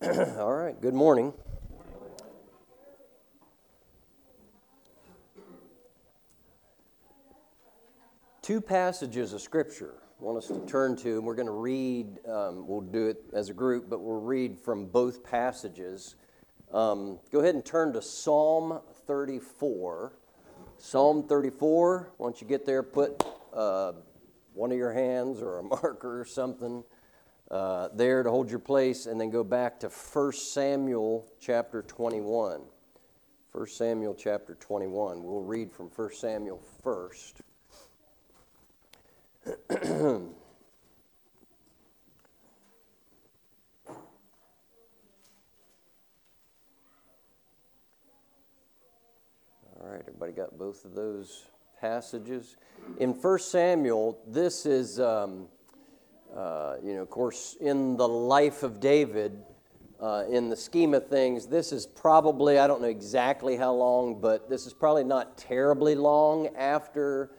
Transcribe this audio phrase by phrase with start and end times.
[0.38, 1.34] All right, good morning.
[8.40, 12.18] Two passages of Scripture I want us to turn to, and we're going to read,
[12.26, 16.14] um, we'll do it as a group, but we'll read from both passages.
[16.72, 20.14] Um, go ahead and turn to Psalm 34.
[20.78, 23.92] Psalm 34, once you get there, put uh,
[24.54, 26.84] one of your hands or a marker or something
[27.50, 32.60] uh, there to hold your place, and then go back to 1 Samuel chapter 21.
[33.52, 35.24] 1 Samuel chapter 21.
[35.24, 37.40] We'll read from 1 Samuel first.
[39.80, 40.28] All
[49.80, 51.46] right, everybody got both of those
[51.80, 52.56] passages?
[52.98, 55.00] In 1 Samuel, this is.
[55.00, 55.48] Um,
[56.34, 59.42] uh, you know, of course, in the life of David,
[60.00, 64.20] uh, in the scheme of things, this is probably, I don't know exactly how long,
[64.20, 67.32] but this is probably not terribly long after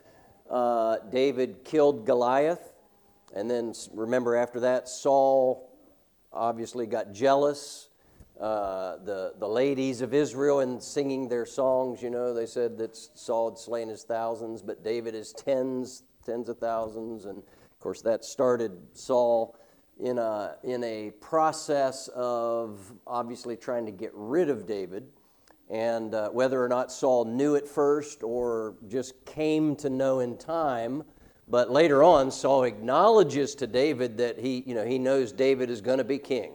[0.50, 2.74] uh, David killed Goliath.
[3.34, 5.70] And then remember, after that, Saul
[6.34, 7.88] obviously got jealous.
[8.40, 12.98] Uh, the, the ladies of Israel and singing their songs, you know, they said that
[12.98, 17.26] Saul had slain his thousands, but David is tens, tens of thousands.
[17.26, 17.44] And
[17.82, 19.56] course, that started Saul
[20.00, 25.08] in a, in a process of obviously trying to get rid of David.
[25.70, 30.38] And uh, whether or not Saul knew it first or just came to know in
[30.38, 31.04] time,
[31.48, 35.82] but later on, Saul acknowledges to David that he, you know, he knows David is
[35.82, 36.54] going to be king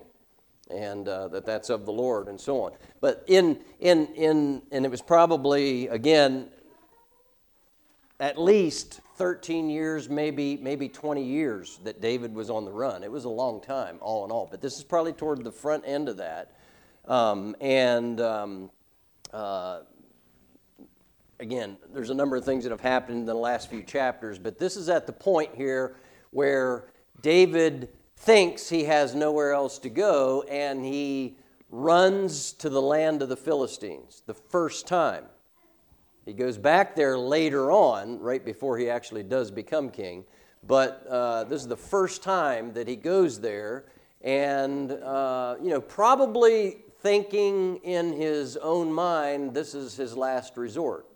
[0.70, 2.72] and uh, that that's of the Lord and so on.
[3.00, 6.48] But in, in, in, and it was probably, again,
[8.19, 13.03] at least 13 years, maybe, maybe 20 years that David was on the run.
[13.03, 14.48] It was a long time, all in all.
[14.50, 16.53] But this is probably toward the front end of that.
[17.06, 18.71] Um, and um,
[19.32, 19.81] uh,
[21.41, 24.59] again, there's a number of things that have happened in the last few chapters, but
[24.59, 25.97] this is at the point here
[26.31, 26.88] where
[27.22, 31.37] David thinks he has nowhere else to go and he
[31.71, 35.25] runs to the land of the Philistines the first time.
[36.26, 40.25] He goes back there later on, right before he actually does become king.
[40.66, 43.84] But uh, this is the first time that he goes there,
[44.22, 51.06] and uh, you know, probably thinking in his own mind, this is his last resort.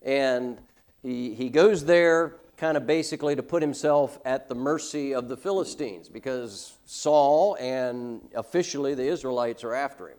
[0.00, 0.58] And
[1.02, 5.36] he, he goes there kind of basically to put himself at the mercy of the
[5.36, 10.18] Philistines because Saul and officially the Israelites are after him.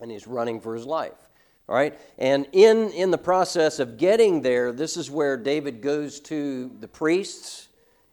[0.00, 1.27] And he's running for his life.
[1.68, 1.98] All right?
[2.16, 6.88] And in, in the process of getting there, this is where David goes to the
[6.88, 7.68] priests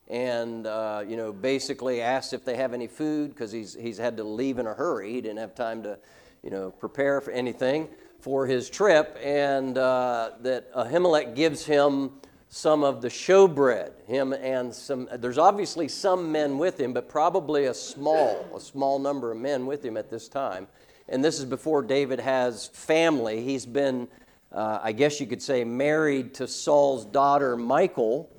[0.10, 4.18] and, uh, you know, basically asks if they have any food because he's, he's had
[4.18, 5.14] to leave in a hurry.
[5.14, 5.98] He didn't have time to,
[6.44, 7.88] you know, prepare for anything
[8.20, 9.18] for his trip.
[9.24, 12.12] And uh, that Ahimelech gives him
[12.50, 13.92] some of the showbread.
[14.06, 19.00] Him and some, there's obviously some men with him, but probably a small, a small
[19.00, 20.68] number of men with him at this time
[21.08, 23.44] and this is before David has family.
[23.44, 24.08] He's been,
[24.52, 28.30] uh, I guess you could say, married to Saul's daughter Michal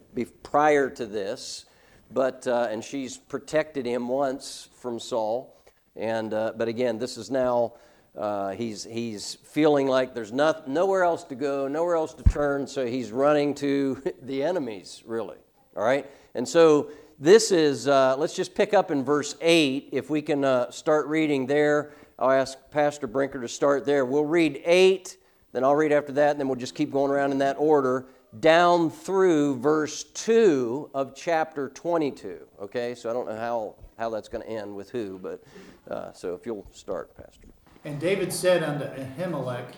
[0.43, 1.66] prior to this,
[2.10, 5.62] but uh, and she's protected him once from Saul.
[5.94, 7.75] And uh, but again, this is now
[8.16, 12.66] uh, he's he's feeling like there's not, nowhere else to go, nowhere else to turn,
[12.66, 15.37] so he's running to the enemies, really.
[15.76, 20.09] All right, and so this is uh, let's just pick up in verse eight if
[20.10, 21.93] we can uh, start reading there.
[22.19, 24.04] I'll ask Pastor Brinker to start there.
[24.04, 25.16] We'll read 8,
[25.53, 28.06] then I'll read after that, and then we'll just keep going around in that order
[28.41, 32.38] down through verse 2 of chapter 22.
[32.62, 35.43] Okay, so I don't know how, how that's going to end with who, but
[35.91, 37.49] uh, so if you'll start, Pastor.
[37.84, 39.72] And David said unto Ahimelech,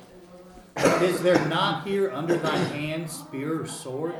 [1.03, 4.15] Is there not here under thine hand spear or sword?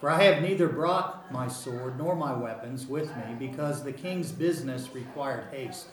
[0.00, 4.30] For I have neither brought my sword nor my weapons with me, because the king's
[4.30, 5.86] business required haste.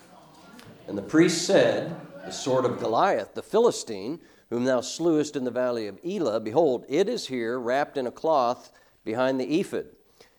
[0.87, 1.95] And the priest said,
[2.25, 4.19] The sword of Goliath, the Philistine,
[4.49, 8.11] whom thou slewest in the valley of Elah, behold, it is here wrapped in a
[8.11, 8.71] cloth
[9.03, 9.87] behind the ephod.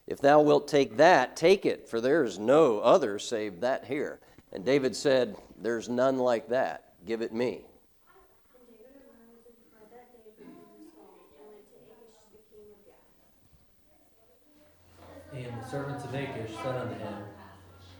[0.06, 4.20] If thou wilt take that, take it, for there is no other save that here.
[4.52, 6.92] And David said, There's none like that.
[7.06, 7.62] Give it me.
[15.32, 17.14] And the servants of Achish said unto him,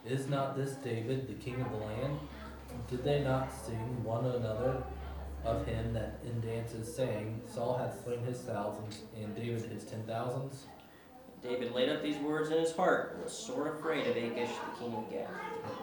[0.07, 2.19] Is not this David the king of the land?
[2.91, 4.83] Did they not sing one another
[5.45, 10.03] of him that in dances, saying, Saul hath slain his thousands, and David his ten
[10.05, 10.65] thousands?
[11.43, 14.85] David laid up these words in his heart and was sore afraid of Achish, the
[14.85, 15.29] king of Gath.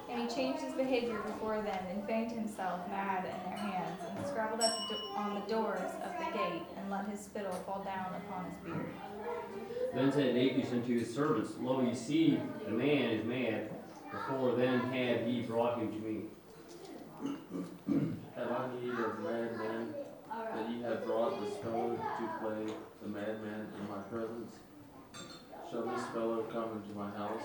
[0.10, 4.26] And he changed his behavior before them, and feigned himself mad in their hands, and
[4.26, 4.74] scrabbled up
[5.16, 8.94] on the doors of the gate, and let his spittle fall down upon his beard.
[9.94, 13.70] Then said Achish unto his servants, Lo, ye see, the man is mad.
[14.12, 16.24] Before then had ye brought him to me.
[17.22, 19.94] Have I need of madmen
[20.30, 24.56] that ye have brought this fellow to play the madman in my presence?
[25.70, 27.44] Shall this fellow come into my house?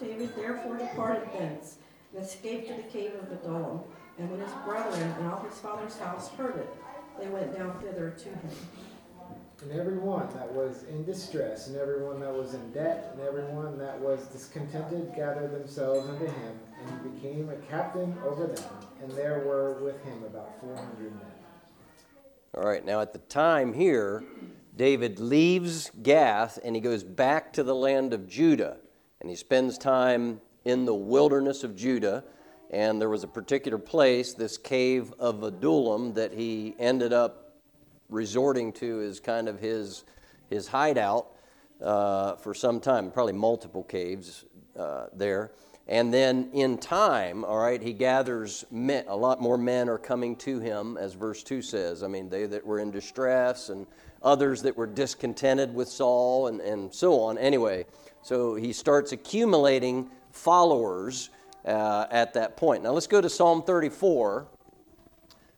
[0.00, 1.78] David therefore departed thence,
[2.14, 3.80] and escaped to the cave of Adullam.
[4.18, 6.68] And when his brethren and all his father's house heard it,
[7.20, 8.50] they went down thither to him.
[9.62, 13.98] And everyone that was in distress, and everyone that was in debt, and everyone that
[13.98, 18.64] was discontented gathered themselves unto him, and he became a captain over them.
[19.04, 21.26] And there were with him about four hundred men.
[22.56, 24.24] All right, now at the time here,
[24.78, 28.78] David leaves Gath and he goes back to the land of Judah.
[29.20, 32.24] And he spends time in the wilderness of Judah.
[32.70, 37.58] And there was a particular place, this cave of Adullam, that he ended up
[38.08, 40.04] resorting to as kind of his,
[40.48, 41.26] his hideout
[41.82, 44.46] uh, for some time, probably multiple caves
[44.78, 45.52] uh, there.
[45.86, 50.34] And then in time, all right, he gathers men, a lot more men are coming
[50.36, 52.02] to him, as verse 2 says.
[52.02, 53.86] I mean, they that were in distress and
[54.22, 57.36] others that were discontented with Saul and, and so on.
[57.36, 57.84] Anyway,
[58.22, 61.28] so he starts accumulating followers
[61.66, 62.82] uh, at that point.
[62.82, 64.46] Now let's go to Psalm 34.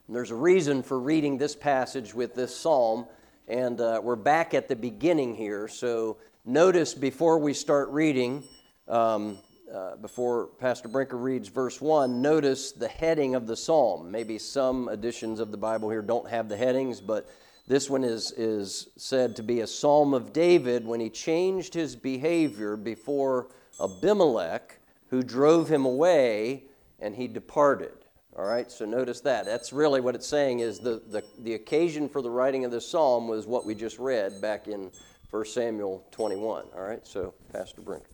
[0.09, 3.07] There's a reason for reading this passage with this psalm,
[3.49, 5.69] and uh, we're back at the beginning here.
[5.69, 8.45] So notice before we start reading,
[8.89, 9.39] um,
[9.73, 14.11] uh, before Pastor Brinker reads verse 1, notice the heading of the psalm.
[14.11, 17.29] Maybe some editions of the Bible here don't have the headings, but
[17.67, 21.97] this one is, is said to be a psalm of David when he changed his
[21.97, 23.49] behavior before
[23.81, 24.79] Abimelech,
[25.11, 26.65] who drove him away,
[27.01, 27.93] and he departed.
[28.37, 29.47] All right, so notice that.
[29.47, 32.87] That's really what it's saying is the, the, the occasion for the writing of this
[32.87, 34.91] psalm was what we just read back in
[35.31, 36.67] 1 Samuel 21.
[36.75, 38.05] All right, so Pastor Brink.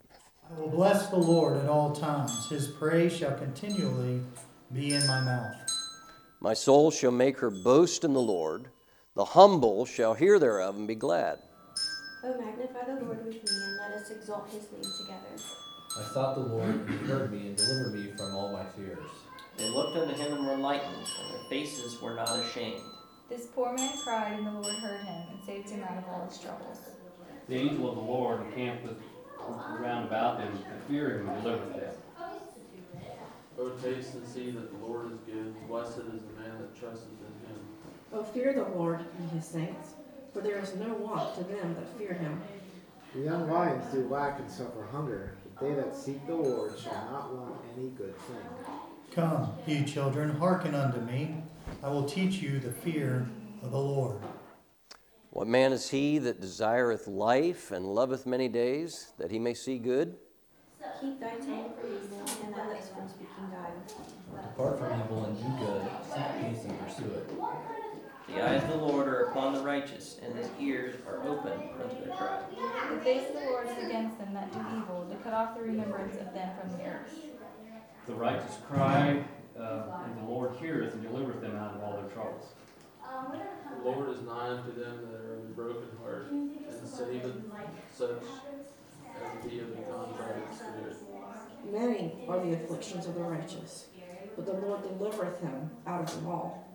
[0.55, 2.49] I will bless the Lord at all times.
[2.49, 4.21] His praise shall continually
[4.73, 5.55] be in my mouth.
[6.41, 8.69] My soul shall make her boast in the Lord.
[9.15, 11.39] The humble shall hear thereof and be glad.
[12.25, 15.43] O magnify the Lord with me, and let us exalt his name together.
[15.99, 19.11] I sought the Lord, and he heard me and delivered me from all my fears.
[19.57, 22.83] They looked unto him and were lightened, and their faces were not ashamed.
[23.29, 26.27] This poor man cried, and the Lord heard him, and saved him out of all
[26.29, 26.79] his troubles.
[27.49, 28.97] The angel of the Lord encampeth
[29.81, 31.95] round about them that fear him and delivereth them.
[33.59, 35.55] O taste and see that the Lord is good.
[35.69, 37.61] Blessed is the man that trusteth in him.
[38.13, 39.95] O fear the Lord and his saints,
[40.33, 42.41] for there is no want to them that fear him.
[43.15, 46.93] The young lions do lack and suffer hunger, but they that seek the Lord shall
[47.11, 48.75] not want any good thing.
[49.11, 51.43] Come, ye children, hearken unto me.
[51.83, 53.29] I will teach you the fear
[53.63, 54.17] of the Lord.
[55.33, 59.79] What man is he that desireth life and loveth many days, that he may see
[59.79, 60.15] good?
[61.01, 64.43] Keep thy tongue from evil, and thy lips from speaking guile.
[64.43, 65.83] Depart from evil and do good,
[66.13, 67.31] seek peace and pursue it.
[68.29, 71.53] The eyes of the Lord are upon the righteous, and his ears are open
[71.83, 72.43] unto their cry.
[72.95, 75.63] The face of the Lord is against them that do evil, to cut off the
[75.63, 77.11] remembrance of them from the earth.
[78.07, 79.25] The righteous cry,
[79.59, 82.45] uh, and the Lord heareth and delivereth them out of all their troubles.
[83.13, 87.35] The Lord is nigh unto them that are of a broken heart, and saveth
[87.95, 90.97] such as be of a contrite spirit.
[91.71, 93.87] Many are the afflictions of the righteous,
[94.35, 96.69] but the Lord delivereth him out of them all.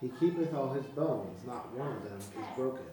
[0.00, 2.84] He keepeth all his bones, not one of them is broken.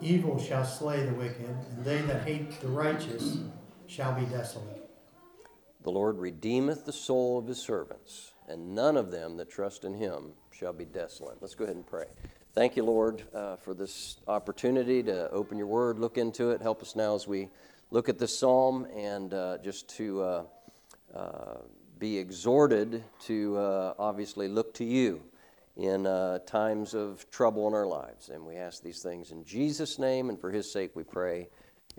[0.00, 3.38] Evil shall slay the wicked, and they that hate the righteous
[3.86, 4.88] shall be desolate.
[5.82, 9.94] The Lord redeemeth the soul of his servants, and none of them that trust in
[9.94, 11.36] him shall be desolate.
[11.40, 12.06] Let's go ahead and pray.
[12.52, 16.60] Thank you, Lord, uh, for this opportunity to open your word, look into it.
[16.60, 17.48] Help us now as we
[17.92, 20.42] look at this psalm and uh, just to uh,
[21.14, 21.58] uh
[22.00, 25.20] be exhorted to uh, obviously look to you
[25.76, 28.28] in uh, times of trouble in our lives.
[28.28, 31.48] And we ask these things in Jesus' name, and for his sake we pray.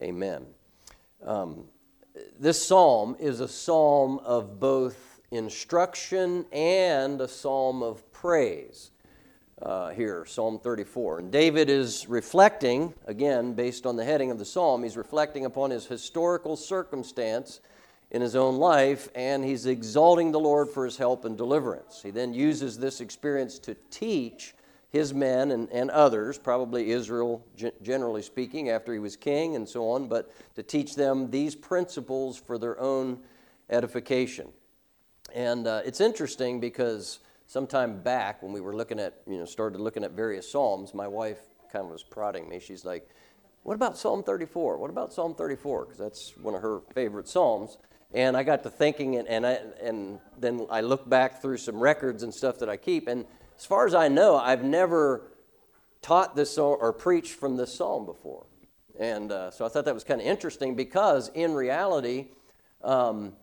[0.01, 0.46] Amen.
[1.25, 1.66] Um,
[2.38, 8.91] this psalm is a psalm of both instruction and a psalm of praise.
[9.61, 11.19] Uh, here, Psalm 34.
[11.19, 15.71] And David is reflecting, again, based on the heading of the psalm, he's reflecting upon
[15.71, 17.61] his historical circumstance
[18.11, 22.01] in his own life, and he's exalting the Lord for his help and deliverance.
[22.03, 24.53] He then uses this experience to teach
[24.89, 27.45] his men and, and others, probably Israel
[27.81, 32.38] generally speaking, after he was king and so on, but to teach them these principles
[32.38, 33.19] for their own
[33.69, 34.49] edification.
[35.33, 37.19] And uh, it's interesting because
[37.50, 41.08] sometime back when we were looking at, you know, started looking at various Psalms, my
[41.08, 41.39] wife
[41.74, 42.60] kind of was prodding me.
[42.60, 43.10] She's like,
[43.63, 44.77] What about Psalm 34?
[44.77, 45.86] What about Psalm 34?
[45.86, 47.79] Because that's one of her favorite Psalms.
[48.13, 51.79] And I got to thinking, and, and, I, and then I looked back through some
[51.79, 53.25] records and stuff that I keep, and
[53.58, 55.32] as far as I know, I've never
[56.03, 58.46] taught this or preached from this psalm before.
[59.00, 62.27] And uh, so I thought that was kind of interesting because in reality,
[62.84, 63.34] um,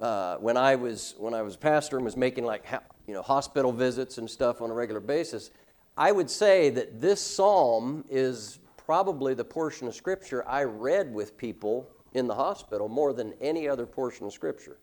[0.00, 2.64] uh, when I was when I was pastor and was making like
[3.06, 5.50] you know hospital visits and stuff on a regular basis,
[5.96, 11.36] I would say that this psalm is probably the portion of scripture I read with
[11.36, 14.78] people in the hospital more than any other portion of scripture.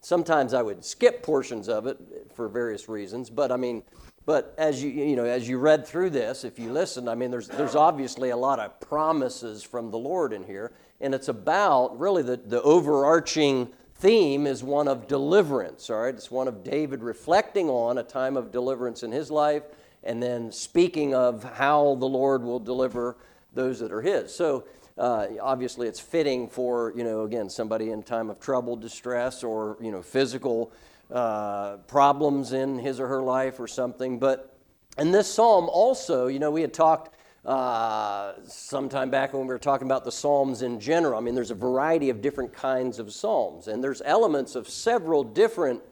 [0.00, 1.96] Sometimes I would skip portions of it
[2.34, 3.84] for various reasons, but I mean,
[4.26, 7.30] but as you you know as you read through this, if you listen, I mean,
[7.30, 11.98] there's there's obviously a lot of promises from the Lord in here, and it's about
[11.98, 13.68] really the the overarching
[14.02, 15.88] theme is one of deliverance.
[15.88, 19.62] All right, it's one of David reflecting on a time of deliverance in his life,
[20.02, 23.16] and then speaking of how the Lord will deliver
[23.54, 24.34] those that are his.
[24.34, 24.64] So.
[24.98, 29.78] Uh, obviously, it's fitting for you know again somebody in time of trouble, distress, or
[29.80, 30.70] you know physical
[31.10, 34.18] uh, problems in his or her life or something.
[34.18, 34.54] But
[34.98, 39.58] in this psalm, also, you know, we had talked uh, sometime back when we were
[39.58, 41.18] talking about the psalms in general.
[41.18, 45.24] I mean, there's a variety of different kinds of psalms, and there's elements of several
[45.24, 45.82] different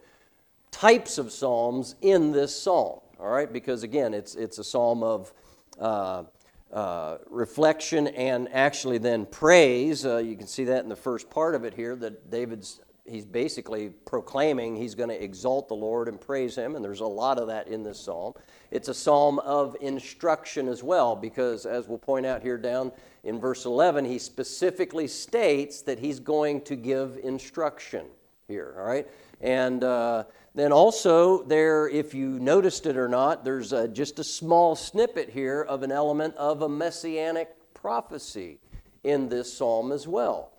[0.71, 3.01] types of psalms in this psalm.
[3.19, 5.33] All right, because again, it's it's a psalm of
[5.77, 6.23] uh,
[6.71, 10.05] uh, reflection and actually then praise.
[10.05, 13.25] Uh, you can see that in the first part of it here that David's he's
[13.25, 17.37] basically proclaiming he's going to exalt the Lord and praise him, and there's a lot
[17.37, 18.33] of that in this psalm.
[18.69, 22.91] It's a psalm of instruction as well, because as we'll point out here down
[23.23, 28.05] in verse 11, he specifically states that he's going to give instruction
[28.47, 29.07] here, all right?
[29.41, 34.23] And uh, then also, there, if you noticed it or not, there's a, just a
[34.23, 38.59] small snippet here of an element of a messianic prophecy
[39.03, 40.51] in this psalm as well.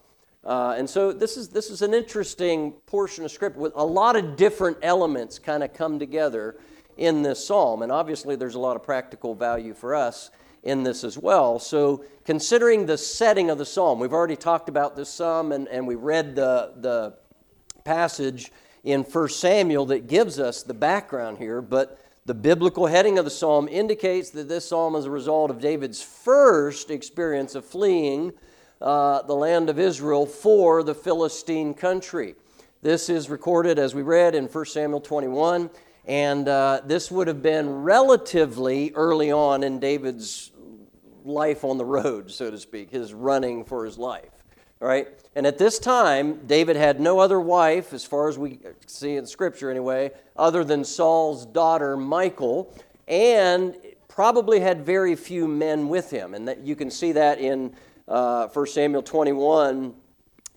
[0.44, 4.16] Uh, and so this is, this is an interesting portion of script with a lot
[4.16, 6.56] of different elements kind of come together
[6.96, 7.82] in this psalm.
[7.82, 10.30] And obviously, there's a lot of practical value for us
[10.62, 11.58] in this as well.
[11.58, 15.86] So, considering the setting of the psalm, we've already talked about this psalm and, and
[15.86, 17.14] we read the, the
[17.84, 18.52] passage
[18.84, 23.30] in 1 Samuel that gives us the background here, but the biblical heading of the
[23.30, 28.32] psalm indicates that this psalm is a result of David's first experience of fleeing
[28.82, 32.34] uh, the land of Israel for the Philistine country.
[32.82, 35.70] This is recorded, as we read in 1 Samuel 21,
[36.04, 40.50] and uh, this would have been relatively early on in David's
[41.24, 44.44] life on the road, so to speak, his running for his life.
[44.80, 45.06] All right?
[45.36, 48.58] And at this time, David had no other wife, as far as we
[48.88, 53.76] see in Scripture anyway, other than Saul's daughter, Michal, and
[54.08, 56.34] probably had very few men with him.
[56.34, 57.76] And that you can see that in
[58.08, 59.94] uh, 1 Samuel 21,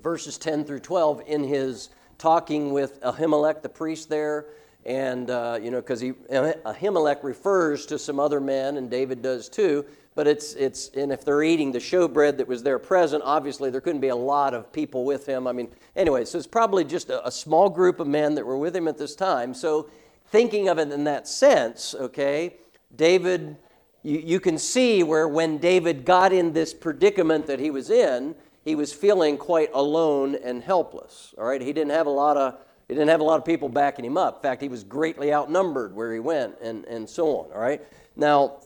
[0.02, 4.48] verses 10 through 12, in his talking with Ahimelech, the priest there.
[4.86, 9.84] And, uh, you know, because Ahimelech refers to some other men, and David does too.
[10.14, 13.82] But it's, it's, and if they're eating the showbread that was there present, obviously there
[13.82, 15.46] couldn't be a lot of people with him.
[15.46, 18.58] I mean, anyway, so it's probably just a, a small group of men that were
[18.58, 19.54] with him at this time.
[19.54, 19.90] So,
[20.28, 22.56] thinking of it in that sense, okay,
[22.96, 23.58] David
[24.06, 28.36] you, you can see where when David got in this predicament that he was in,
[28.64, 31.34] he was feeling quite alone and helpless.
[31.40, 33.68] All right, he didn't have a lot of he didn't have a lot of people
[33.68, 34.36] backing him up.
[34.38, 37.52] In fact, he was greatly outnumbered where he went, and, and so on.
[37.52, 37.82] All right.
[38.16, 38.60] Now,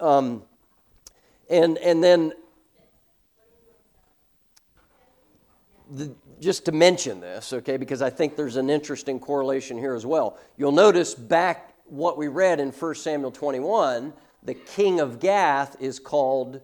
[0.00, 0.42] um,
[1.50, 2.32] and and then
[5.90, 10.06] the, just to mention this, okay, because I think there's an interesting correlation here as
[10.06, 10.38] well.
[10.56, 14.14] You'll notice back what we read in 1 Samuel 21
[14.46, 16.60] the king of Gath is called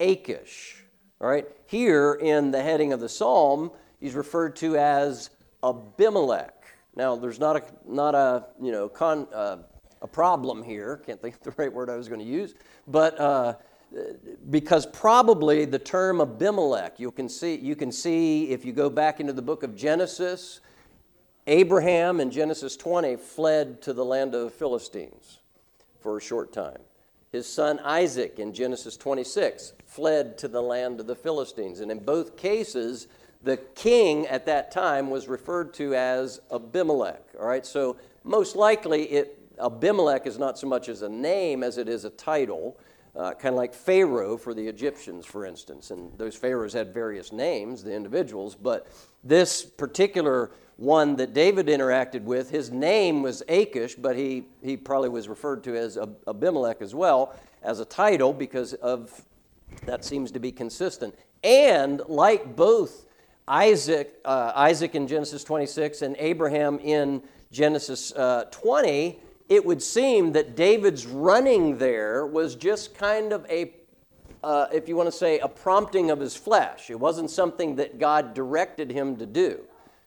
[0.00, 0.82] Achish.
[1.20, 5.30] All right, here in the heading of the psalm, he's referred to as
[5.62, 6.52] Abimelech.
[6.96, 9.58] Now, there's not a not a you know con, uh,
[10.00, 11.02] a problem here.
[11.04, 12.54] Can't think of the right word I was going to use,
[12.86, 13.54] but uh,
[14.50, 19.18] because probably the term Abimelech, you can see you can see if you go back
[19.18, 20.60] into the book of Genesis,
[21.48, 25.38] Abraham in Genesis 20 fled to the land of the Philistines
[26.00, 26.78] for a short time.
[27.34, 31.80] His son Isaac in Genesis 26 fled to the land of the Philistines.
[31.80, 33.08] And in both cases,
[33.42, 37.24] the king at that time was referred to as Abimelech.
[37.40, 41.76] All right, so most likely it Abimelech is not so much as a name as
[41.76, 42.78] it is a title,
[43.16, 45.90] uh, kind of like Pharaoh for the Egyptians, for instance.
[45.90, 48.88] And those pharaohs had various names, the individuals, but
[49.22, 55.08] this particular one that David interacted with, his name was Achish, but he, he probably
[55.08, 59.24] was referred to as Abimelech as well as a title because of
[59.86, 61.14] that seems to be consistent.
[61.42, 63.06] And like both
[63.46, 70.32] Isaac, uh, Isaac in Genesis 26 and Abraham in Genesis uh, 20, it would seem
[70.32, 73.72] that David's running there was just kind of a,
[74.42, 76.90] uh, if you want to say, a prompting of his flesh.
[76.90, 79.60] It wasn't something that God directed him to do,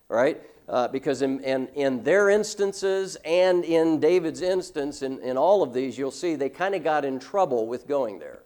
[0.09, 0.41] right?
[0.67, 5.73] Uh, because in, in, in, their instances and in David's instance, in, in all of
[5.73, 8.39] these, you'll see they kind of got in trouble with going there,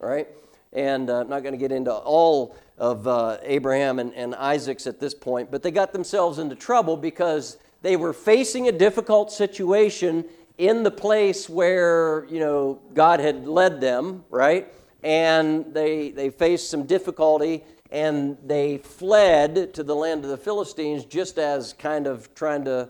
[0.00, 0.26] right?
[0.72, 4.86] And uh, I'm not going to get into all of uh, Abraham and, and Isaac's
[4.86, 9.32] at this point, but they got themselves into trouble because they were facing a difficult
[9.32, 10.24] situation
[10.58, 14.68] in the place where, you know, God had led them, right?
[15.02, 21.04] And they, they faced some difficulty and they fled to the land of the Philistines
[21.04, 22.88] just as kind of trying to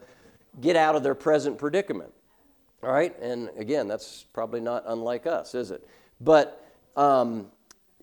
[0.61, 2.13] get out of their present predicament.
[2.83, 3.17] All right?
[3.21, 5.87] And again, that's probably not unlike us, is it?
[6.21, 6.67] But
[6.97, 7.47] um,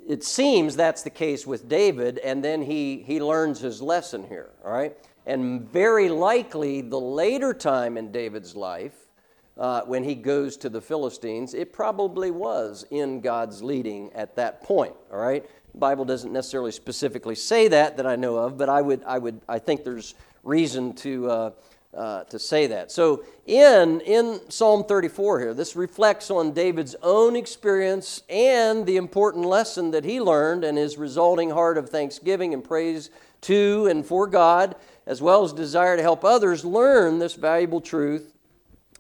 [0.08, 4.52] it seems that's the case with David, and then he, he learns his lesson here.
[4.64, 4.96] All right?
[5.28, 8.94] And very likely, the later time in David's life,
[9.58, 14.64] uh, when he goes to the Philistines, it probably was in God's leading at that
[14.64, 14.96] point.
[15.12, 18.82] All right, the Bible doesn't necessarily specifically say that that I know of, but I
[18.82, 21.30] would, I would, I think there's reason to.
[21.30, 21.52] Uh,
[21.94, 22.92] uh, to say that.
[22.92, 29.46] So, in, in Psalm 34 here, this reflects on David's own experience and the important
[29.46, 33.10] lesson that he learned and his resulting heart of thanksgiving and praise
[33.42, 34.76] to and for God
[35.08, 38.34] as well as desire to help others learn this valuable truth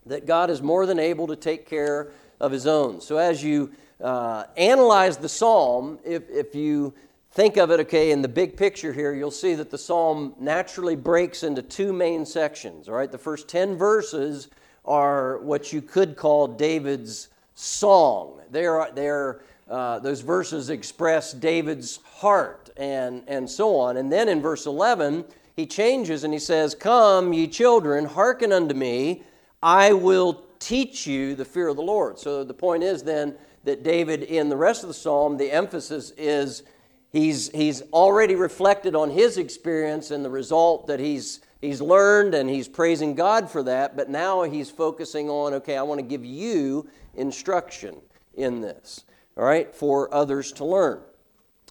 [0.05, 3.01] that God is more than able to take care of his own.
[3.01, 3.71] So, as you
[4.01, 6.93] uh, analyze the psalm, if, if you
[7.31, 10.95] think of it, okay, in the big picture here, you'll see that the psalm naturally
[10.95, 12.87] breaks into two main sections.
[12.87, 14.47] All right, the first 10 verses
[14.85, 18.39] are what you could call David's song.
[18.49, 23.97] They are, they are, uh, those verses express David's heart and, and so on.
[23.97, 25.25] And then in verse 11,
[25.57, 29.23] he changes and he says, Come, ye children, hearken unto me,
[29.61, 32.19] I will teach you the fear of the Lord.
[32.19, 36.11] So the point is then that David, in the rest of the psalm, the emphasis
[36.11, 36.61] is
[37.11, 42.47] he's, he's already reflected on his experience and the result that he's, he's learned, and
[42.49, 43.97] he's praising God for that.
[43.97, 47.95] But now he's focusing on, okay, I want to give you instruction
[48.35, 51.01] in this, all right, for others to learn.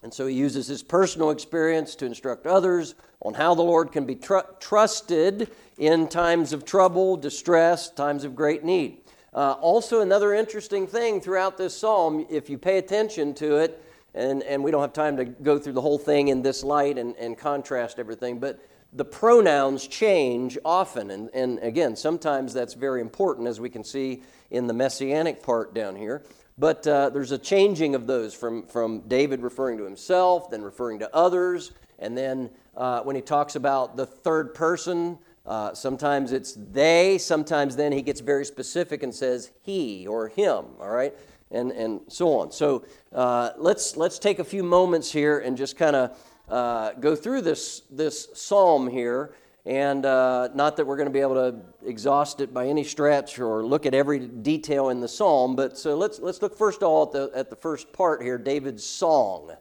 [0.03, 4.05] And so he uses his personal experience to instruct others on how the Lord can
[4.05, 8.99] be tr- trusted in times of trouble, distress, times of great need.
[9.33, 13.83] Uh, also, another interesting thing throughout this psalm, if you pay attention to it,
[14.13, 16.97] and, and we don't have time to go through the whole thing in this light
[16.97, 18.59] and, and contrast everything, but
[18.93, 21.11] the pronouns change often.
[21.11, 25.73] And, and again, sometimes that's very important, as we can see in the messianic part
[25.73, 26.23] down here.
[26.57, 30.99] But uh, there's a changing of those from, from David referring to himself, then referring
[30.99, 36.53] to others, and then uh, when he talks about the third person, uh, sometimes it's
[36.71, 41.13] they, sometimes then he gets very specific and says he or him, all right?
[41.49, 42.51] And, and so on.
[42.51, 47.15] So uh, let's, let's take a few moments here and just kind of uh, go
[47.15, 49.33] through this, this psalm here.
[49.65, 53.37] And uh, not that we're going to be able to exhaust it by any stretch
[53.37, 56.87] or look at every detail in the psalm, but so let's, let's look first of
[56.87, 59.51] all at the, at the first part here David's song.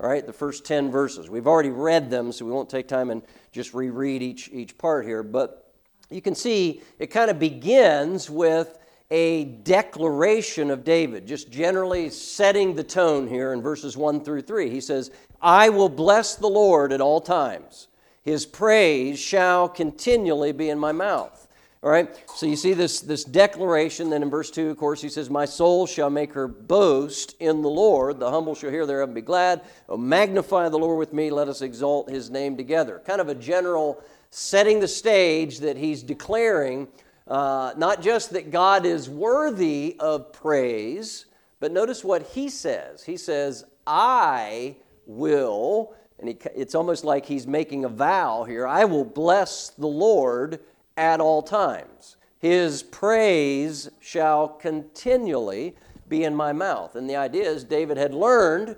[0.00, 1.28] All right, the first 10 verses.
[1.28, 3.20] We've already read them, so we won't take time and
[3.50, 5.24] just reread each, each part here.
[5.24, 5.72] But
[6.08, 8.78] you can see it kind of begins with
[9.10, 14.68] a declaration of David, just generally setting the tone here in verses 1 through 3.
[14.68, 17.88] He says, I will bless the Lord at all times,
[18.22, 21.48] his praise shall continually be in my mouth.
[21.80, 24.10] All right, so you see this, this declaration.
[24.10, 27.62] Then in verse 2, of course, he says, My soul shall make her boast in
[27.62, 28.18] the Lord.
[28.18, 29.60] The humble shall hear thereof and be glad.
[29.88, 31.30] Oh, magnify the Lord with me.
[31.30, 33.00] Let us exalt his name together.
[33.06, 36.88] Kind of a general setting the stage that he's declaring
[37.28, 41.26] uh, not just that God is worthy of praise,
[41.60, 43.04] but notice what he says.
[43.04, 48.84] He says, I will, and he, it's almost like he's making a vow here I
[48.84, 50.60] will bless the Lord
[50.96, 52.16] at all times.
[52.38, 55.76] His praise shall continually
[56.08, 56.96] be in my mouth.
[56.96, 58.76] And the idea is David had learned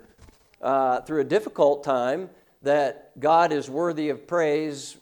[0.61, 2.29] uh, through a difficult time
[2.63, 4.97] that God is worthy of praise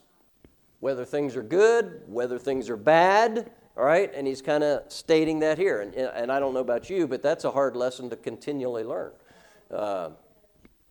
[0.80, 4.12] whether things are good, whether things are bad, All right?
[4.14, 5.82] And he's kind of stating that here.
[5.82, 9.12] And, and I don't know about you, but that's a hard lesson to continually learn.
[9.72, 10.10] Uh,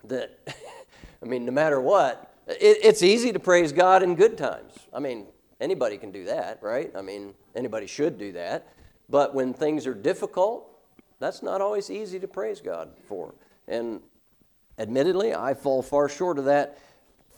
[0.04, 0.38] that,
[1.22, 4.72] I mean, no matter what, it, it's easy to praise God in good times.
[4.92, 5.26] I mean,
[5.60, 6.90] anybody can do that, right?
[6.96, 8.68] I mean, anybody should do that.
[9.08, 10.68] But when things are difficult,
[11.18, 13.34] that's not always easy to praise God for.
[13.66, 14.00] And
[14.78, 16.78] admittedly, I fall far short of that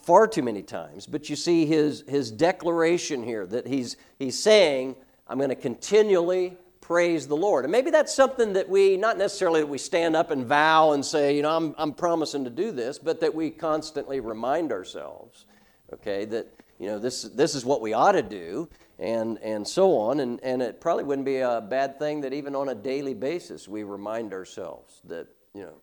[0.03, 1.07] far too many times.
[1.07, 6.57] But you see his, his declaration here that he's, he's saying, I'm going to continually
[6.81, 7.65] praise the Lord.
[7.65, 11.05] And maybe that's something that we, not necessarily that we stand up and vow and
[11.07, 15.47] say, you know, I'm, I'm promising to do this, but that we constantly remind ourselves,
[15.93, 19.97] okay, that, you know, this, this is what we ought to do, and, and so
[19.97, 20.19] on.
[20.19, 23.69] And, and it probably wouldn't be a bad thing that even on a daily basis
[23.69, 25.75] we remind ourselves that, you know,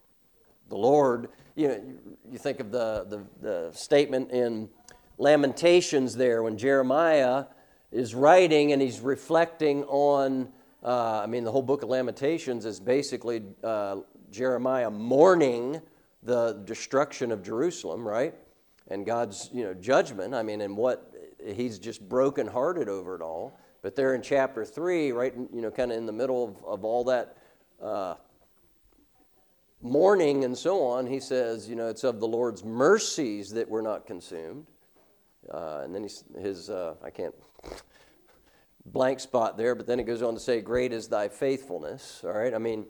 [0.70, 1.82] the Lord, you know,
[2.30, 4.70] you think of the, the, the statement in
[5.18, 7.46] Lamentations there when Jeremiah
[7.92, 10.50] is writing and he's reflecting on
[10.84, 13.98] uh, I mean, the whole book of Lamentations is basically uh,
[14.32, 15.82] Jeremiah mourning
[16.24, 18.36] the destruction of Jerusalem, right?
[18.90, 20.34] And God's, you know, judgment.
[20.34, 23.60] I mean, and what he's just brokenhearted over it all.
[23.82, 26.86] But there in chapter three, right, you know, kind of in the middle of, of
[26.86, 27.38] all that
[27.82, 28.16] uh,
[29.82, 33.82] mourning and so on, he says, you know, it's of the Lord's mercies that we're
[33.82, 34.68] not consumed.
[35.52, 37.36] Uh, and then he's, his, uh, I can't
[38.86, 42.22] blank spot there, but then it goes on to say, Great is thy faithfulness.
[42.24, 42.86] All right, I mean,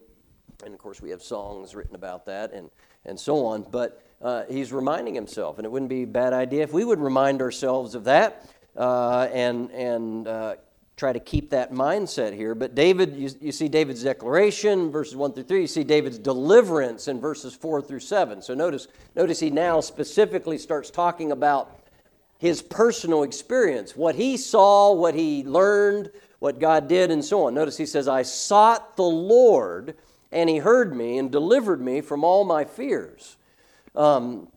[0.65, 2.69] and of course we have songs written about that and,
[3.05, 6.63] and so on, but uh, he's reminding himself, and it wouldn't be a bad idea
[6.63, 10.55] if we would remind ourselves of that uh, and, and uh,
[10.97, 12.55] try to keep that mindset here.
[12.55, 17.07] But David, you, you see David's declaration, verses 1 through 3, you see David's deliverance
[17.07, 18.41] in verses 4 through 7.
[18.41, 21.79] So notice, notice he now specifically starts talking about
[22.39, 27.53] his personal experience, what he saw, what he learned, what God did, and so on.
[27.53, 29.95] Notice he says, I sought the Lord,
[30.31, 33.37] and he heard me and delivered me from all my fears.
[33.95, 34.47] Um,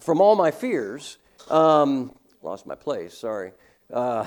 [0.00, 1.18] from all my fears.
[1.50, 3.52] Um, lost my place, sorry.
[3.92, 4.26] Uh,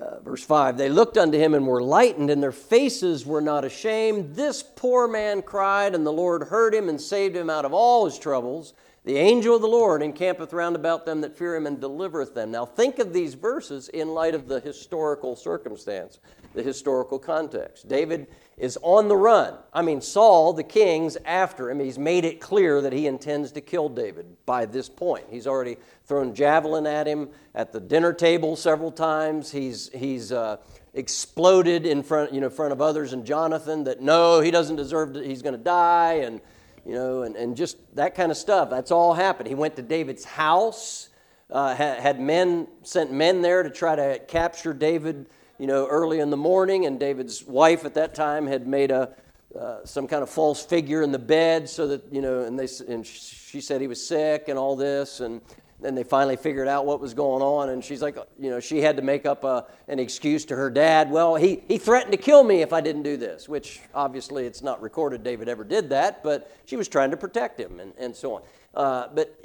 [0.00, 3.64] uh, verse 5 They looked unto him and were lightened, and their faces were not
[3.64, 4.34] ashamed.
[4.34, 8.04] This poor man cried, and the Lord heard him and saved him out of all
[8.04, 8.74] his troubles.
[9.04, 12.50] The angel of the Lord encampeth round about them that fear him and delivereth them.
[12.50, 16.18] Now, think of these verses in light of the historical circumstance,
[16.58, 17.86] the historical context.
[17.86, 19.54] David is on the run.
[19.72, 21.78] I mean, Saul, the king's after him.
[21.78, 25.26] He's made it clear that he intends to kill David by this point.
[25.30, 29.52] He's already thrown javelin at him at the dinner table several times.
[29.52, 30.56] He's, he's uh,
[30.94, 35.12] exploded in front, you know, front of others and Jonathan that no, he doesn't deserve
[35.12, 36.14] to, he's going to die.
[36.24, 36.40] And
[36.84, 38.68] you know, and, and just that kind of stuff.
[38.68, 39.48] That's all happened.
[39.48, 41.10] He went to David's house,
[41.50, 45.26] uh, had men, sent men there to try to capture David,
[45.58, 49.14] you know, early in the morning, and David's wife at that time had made a,
[49.58, 52.68] uh, some kind of false figure in the bed so that, you know, and, they,
[52.88, 55.40] and she said he was sick and all this, and
[55.80, 58.80] then they finally figured out what was going on, and she's like, you know, she
[58.80, 61.10] had to make up a, an excuse to her dad.
[61.10, 64.62] Well, he, he threatened to kill me if I didn't do this, which obviously it's
[64.62, 68.14] not recorded David ever did that, but she was trying to protect him and, and
[68.14, 68.42] so on.
[68.78, 69.38] Uh, but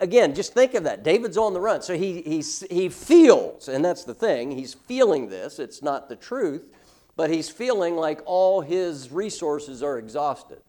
[0.00, 1.02] again, just think of that.
[1.02, 1.80] David's on the run.
[1.80, 5.58] So he, he, he feels, and that's the thing, he's feeling this.
[5.58, 6.64] It's not the truth,
[7.16, 10.60] but he's feeling like all his resources are exhausted.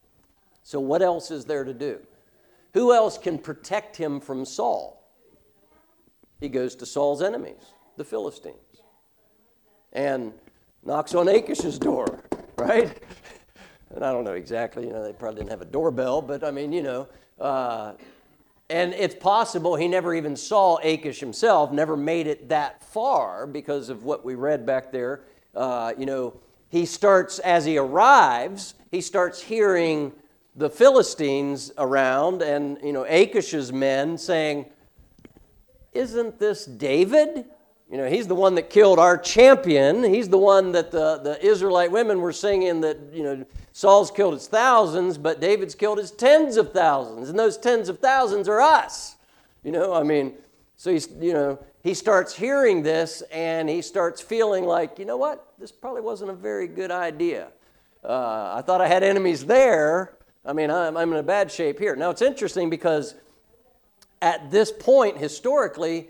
[0.63, 1.99] So what else is there to do?
[2.75, 5.01] Who else can protect him from Saul?
[6.41, 7.62] he goes to Saul's enemies,
[7.95, 8.55] the Philistines,
[9.93, 10.34] and
[10.84, 12.23] knocks on Achish's door,
[12.57, 12.99] right?
[13.91, 16.49] And I don't know exactly, you know, they probably didn't have a doorbell, but I
[16.51, 17.07] mean, you know,
[17.41, 17.93] uh,
[18.69, 23.89] and it's possible he never even saw Achish himself, never made it that far because
[23.89, 25.23] of what we read back there.
[25.54, 30.13] Uh, you know, he starts, as he arrives, he starts hearing
[30.56, 34.65] the Philistines around and, you know, Achish's men saying,
[35.91, 37.45] isn't this David?
[37.91, 40.01] You know, he's the one that killed our champion.
[40.01, 44.34] He's the one that the, the Israelite women were singing that, you know, Saul's killed
[44.36, 47.27] his thousands, but David's killed his tens of thousands.
[47.27, 49.17] And those tens of thousands are us.
[49.62, 50.36] You know, I mean,
[50.77, 55.17] so he's, you know, he starts hearing this and he starts feeling like, you know
[55.17, 57.49] what, this probably wasn't a very good idea.
[58.04, 60.15] Uh, I thought I had enemies there.
[60.45, 61.97] I mean, I'm, I'm in a bad shape here.
[61.97, 63.15] Now, it's interesting because
[64.21, 66.10] at this point, historically,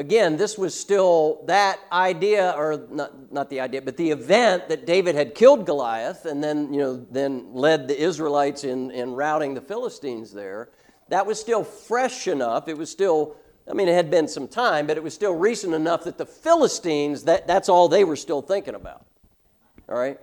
[0.00, 4.86] again, this was still that idea, or not, not the idea, but the event that
[4.86, 9.52] David had killed Goliath and then, you know, then led the Israelites in, in routing
[9.54, 10.70] the Philistines there.
[11.10, 12.66] That was still fresh enough.
[12.66, 13.36] It was still
[13.68, 16.26] I mean, it had been some time, but it was still recent enough that the
[16.26, 19.06] Philistines, that, that's all they were still thinking about.
[19.88, 20.18] All right?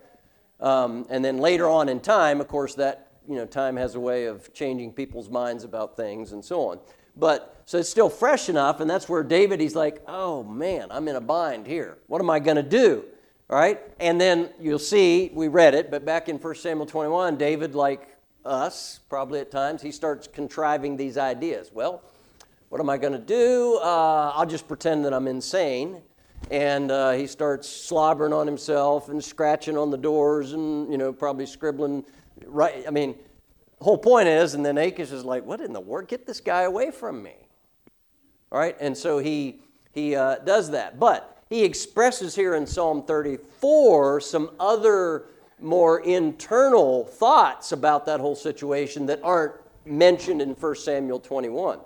[0.60, 4.02] Um, and then later on in time, of course, that, you know, time has a
[4.02, 6.80] way of changing people's minds about things and so on.
[7.18, 11.08] But so it's still fresh enough, and that's where David, he's like, oh man, I'm
[11.08, 11.98] in a bind here.
[12.08, 13.04] What am I going to do?
[13.50, 13.80] All right?
[14.00, 18.16] And then you'll see, we read it, but back in 1 Samuel 21, David, like
[18.46, 21.72] us, probably at times, he starts contriving these ideas.
[21.74, 22.04] Well,
[22.70, 23.80] what am I going to do?
[23.82, 26.02] Uh, I'll just pretend that I'm insane.
[26.52, 31.12] And uh, he starts slobbering on himself and scratching on the doors and, you know,
[31.12, 32.06] probably scribbling.
[32.46, 32.86] Right?
[32.88, 33.16] I mean,
[33.80, 36.08] whole point is, and then Achish is like, what in the world?
[36.08, 37.36] Get this guy away from me.
[38.52, 38.76] All right?
[38.80, 39.62] And so he,
[39.92, 41.00] he uh, does that.
[41.00, 45.26] But he expresses here in Psalm 34 some other
[45.60, 51.80] more internal thoughts about that whole situation that aren't mentioned in 1 Samuel 21.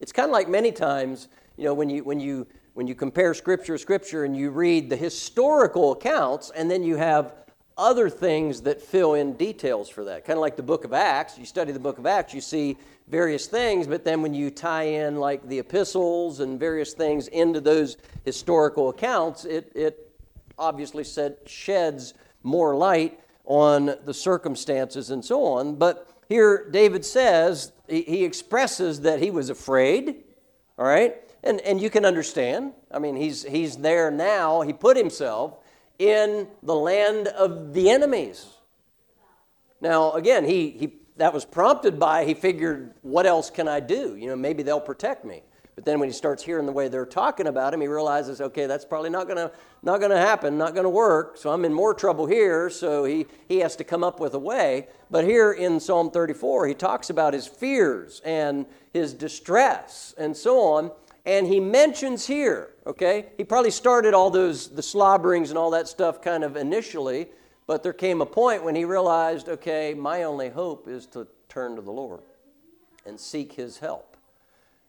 [0.00, 3.34] It's kind of like many times, you know, when you, when you, when you compare
[3.34, 7.34] scripture to scripture and you read the historical accounts and then you have
[7.76, 10.24] other things that fill in details for that.
[10.24, 11.38] Kind of like the book of Acts.
[11.38, 12.76] You study the book of Acts, you see
[13.08, 17.60] various things, but then when you tie in like the epistles and various things into
[17.60, 20.10] those historical accounts, it, it
[20.58, 25.74] obviously said, sheds more light on the circumstances and so on.
[25.74, 30.24] But here David says, he, he expresses that he was afraid,
[30.78, 31.16] all right?
[31.42, 32.72] And, and you can understand.
[32.90, 34.60] I mean, he's, he's there now.
[34.60, 35.58] He put himself
[35.98, 38.46] in the land of the enemies.
[39.80, 44.16] Now, again, he, he, that was prompted by he figured, what else can I do?
[44.16, 45.42] You know, maybe they'll protect me.
[45.74, 48.66] But then when he starts hearing the way they're talking about him, he realizes, okay,
[48.66, 49.50] that's probably not to
[49.82, 51.38] not to happen, not to work.
[51.38, 52.68] So I'm in more trouble here.
[52.68, 54.88] So he he has to come up with a way.
[55.10, 60.60] But here in Psalm 34, he talks about his fears and his distress and so
[60.60, 60.90] on.
[61.24, 65.86] And he mentions here, okay, he probably started all those the slobberings and all that
[65.86, 67.28] stuff kind of initially,
[67.66, 71.76] but there came a point when he realized, okay, my only hope is to turn
[71.76, 72.22] to the Lord
[73.06, 74.16] and seek his help.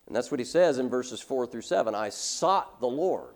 [0.07, 1.95] And that's what he says in verses 4 through 7.
[1.95, 3.35] I sought the Lord,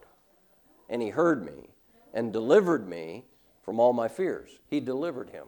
[0.89, 1.69] and he heard me
[2.13, 3.25] and delivered me
[3.61, 4.49] from all my fears.
[4.69, 5.45] He delivered him.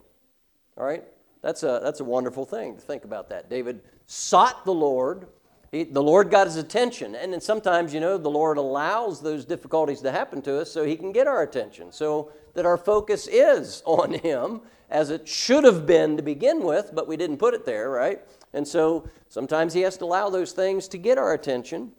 [0.78, 1.04] All right?
[1.42, 3.50] That's a, that's a wonderful thing to think about that.
[3.50, 5.28] David sought the Lord.
[5.72, 7.16] He, the Lord got his attention.
[7.16, 10.84] And then sometimes, you know, the Lord allows those difficulties to happen to us so
[10.84, 11.92] he can get our attention.
[11.92, 16.92] So that our focus is on him as it should have been to begin with,
[16.94, 18.22] but we didn't put it there, right?
[18.54, 21.92] And so sometimes he has to allow those things to get our attention.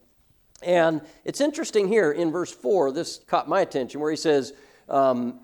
[0.62, 4.52] And it's interesting here in verse 4, this caught my attention, where he says,
[4.88, 5.40] um,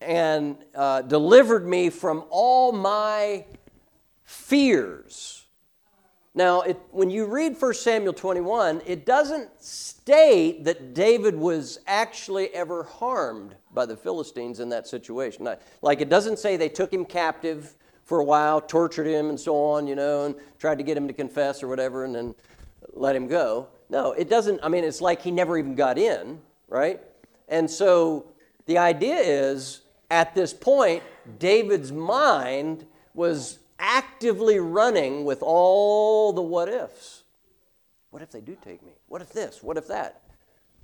[0.00, 3.44] and uh, delivered me from all my
[4.24, 5.46] fears.
[6.38, 12.54] Now, it, when you read 1 Samuel 21, it doesn't state that David was actually
[12.54, 15.48] ever harmed by the Philistines in that situation.
[15.82, 17.74] Like, it doesn't say they took him captive
[18.04, 21.08] for a while, tortured him and so on, you know, and tried to get him
[21.08, 22.36] to confess or whatever, and then
[22.92, 23.66] let him go.
[23.90, 24.60] No, it doesn't.
[24.62, 27.00] I mean, it's like he never even got in, right?
[27.48, 28.26] And so
[28.66, 31.02] the idea is at this point,
[31.40, 37.24] David's mind was actively running with all the what ifs.
[38.10, 38.92] What if they do take me?
[39.06, 39.62] What if this?
[39.62, 40.22] What if that?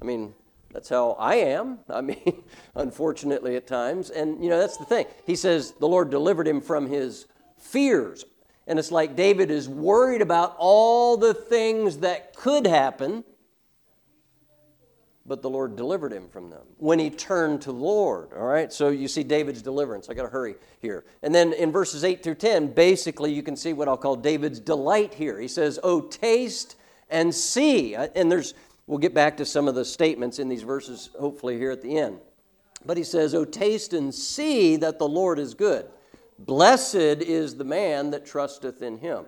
[0.01, 0.35] I mean,
[0.73, 1.79] that's how I am.
[1.89, 2.43] I mean,
[2.75, 4.11] unfortunately, at times.
[4.11, 5.07] And, you know, that's the thing.
[5.25, 7.27] He says the Lord delivered him from his
[7.59, 8.25] fears.
[8.67, 13.25] And it's like David is worried about all the things that could happen,
[15.27, 18.29] but the Lord delivered him from them when he turned to the Lord.
[18.37, 18.73] All right?
[18.73, 20.09] So you see David's deliverance.
[20.09, 21.05] I got to hurry here.
[21.23, 24.61] And then in verses 8 through 10, basically you can see what I'll call David's
[24.61, 25.41] delight here.
[25.41, 26.77] He says, Oh, taste
[27.09, 27.95] and see.
[27.95, 28.55] Uh, and there's
[28.87, 31.97] We'll get back to some of the statements in these verses, hopefully, here at the
[31.97, 32.19] end.
[32.85, 35.87] But he says, Oh, taste and see that the Lord is good.
[36.39, 39.25] Blessed is the man that trusteth in him.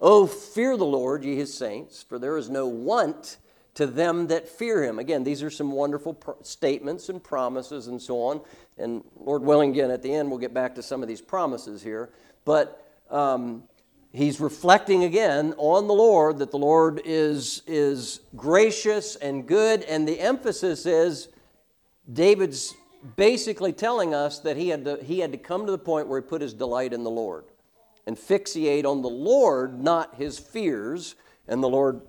[0.00, 3.38] Oh, fear the Lord, ye his saints, for there is no want
[3.74, 4.98] to them that fear him.
[4.98, 8.40] Again, these are some wonderful statements and promises and so on.
[8.76, 11.82] And Lord willing, again, at the end, we'll get back to some of these promises
[11.82, 12.10] here.
[12.44, 13.64] But um,
[14.12, 19.82] he's reflecting again on the Lord, that the Lord is, is gracious and good.
[19.84, 21.28] And the emphasis is
[22.12, 22.74] David's
[23.16, 26.20] basically telling us that he had, to, he had to come to the point where
[26.20, 27.44] he put his delight in the Lord
[28.06, 31.14] and fixate on the Lord, not his fears.
[31.48, 32.02] And the Lord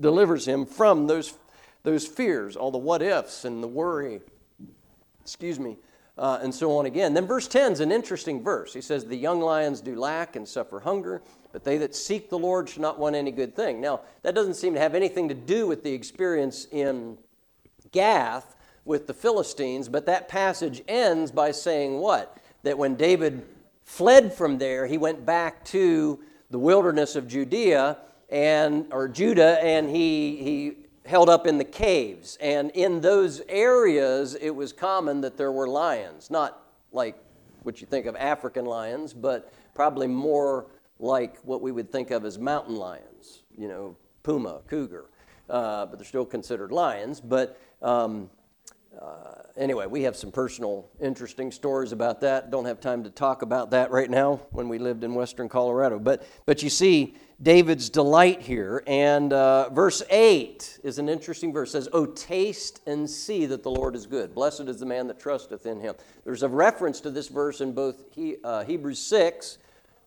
[0.00, 1.34] delivers him from those,
[1.82, 4.20] those fears, all the what ifs and the worry,
[5.22, 5.76] excuse me,
[6.18, 7.14] uh, and so on again.
[7.14, 8.74] Then verse 10 is an interesting verse.
[8.74, 12.38] He says, The young lions do lack and suffer hunger, but they that seek the
[12.38, 13.80] Lord shall not want any good thing.
[13.80, 17.18] Now, that doesn't seem to have anything to do with the experience in
[17.92, 22.36] Gath with the Philistines, but that passage ends by saying what?
[22.62, 23.46] That when David
[23.84, 27.98] fled from there, he went back to the wilderness of Judea
[28.30, 32.38] and or Judah, and he he held up in the caves.
[32.40, 36.62] And in those areas, it was common that there were lions, not
[36.92, 37.16] like
[37.62, 40.66] what you think of African lions, but probably more
[40.98, 45.06] like what we would think of as mountain lions, you know, puma, cougar.
[45.48, 47.20] Uh, but they're still considered lions.
[47.20, 48.30] But um,
[49.00, 52.50] uh, anyway, we have some personal interesting stories about that.
[52.50, 55.98] Don't have time to talk about that right now when we lived in western Colorado.
[55.98, 58.82] But, but you see David's delight here.
[58.86, 61.70] And uh, verse 8 is an interesting verse.
[61.70, 64.34] It says, Oh, taste and see that the Lord is good.
[64.34, 65.94] Blessed is the man that trusteth in him.
[66.24, 69.58] There's a reference to this verse in both he, uh, Hebrews 6,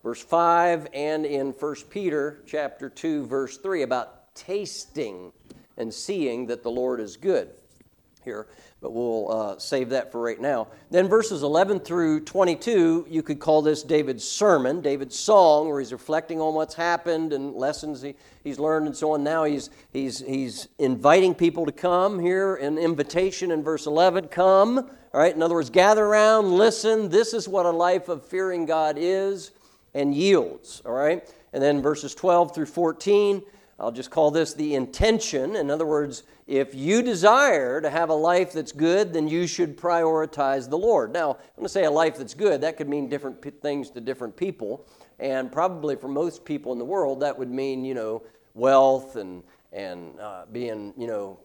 [0.04, 5.32] verse 5, and in 1 Peter chapter 2, verse 3 about tasting
[5.78, 7.50] and seeing that the Lord is good
[8.24, 8.48] here
[8.84, 10.68] but we'll uh, save that for right now.
[10.92, 15.94] Then verses 11 through 22, you could call this David's sermon, David's song, where he's
[15.94, 19.24] reflecting on what's happened and lessons he, he's learned and so on.
[19.24, 24.80] Now he's, he's, he's inviting people to come here, an invitation in verse 11 come.
[24.80, 27.08] All right, in other words, gather around, listen.
[27.08, 29.52] This is what a life of fearing God is
[29.94, 30.82] and yields.
[30.86, 33.44] All right, and then verses 12 through 14
[33.80, 35.56] I'll just call this the intention.
[35.56, 39.78] In other words, if you desire to have a life that's good, then you should
[39.78, 41.14] prioritize the Lord.
[41.14, 43.90] Now, I'm going to say a life that's good, that could mean different p- things
[43.92, 44.86] to different people.
[45.20, 49.44] And probably for most people in the world, that would mean, you know, wealth and,
[49.72, 51.40] and uh, being, you know,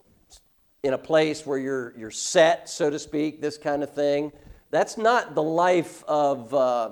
[0.83, 4.33] in a place where you're, you're set, so to speak, this kind of thing.
[4.71, 6.91] That's not the life of, uh,